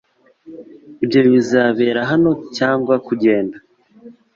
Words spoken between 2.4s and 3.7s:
cyangwa kugenda?